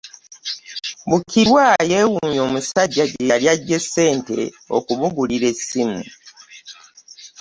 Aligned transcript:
Bukirwa 1.09 1.63
yeewuunya 1.91 2.41
omusajja 2.47 3.03
gye 3.11 3.25
yali 3.29 3.45
aggye 3.53 3.79
ssente 3.83 4.39
okumugulira 4.77 5.45
essimu. 5.53 5.99